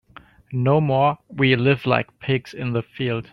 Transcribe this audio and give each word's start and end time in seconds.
No 0.51 0.81
more 0.81 1.19
we 1.29 1.55
live 1.55 1.85
like 1.85 2.17
pigs 2.19 2.55
in 2.55 2.73
the 2.73 2.81
field. 2.81 3.29